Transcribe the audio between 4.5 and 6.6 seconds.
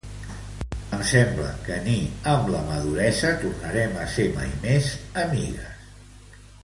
més amigues